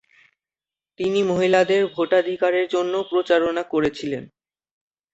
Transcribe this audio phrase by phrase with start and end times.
[0.99, 4.23] তিনি মহিলাদের ভোটাধিকারের জন্যও প্রচারণা করেছিলেন।